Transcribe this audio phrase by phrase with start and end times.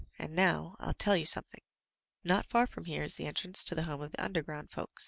[0.17, 1.61] "And now, I'll tell you some thing.
[2.23, 4.99] Not far from here is the entrance to the home of the underground folks.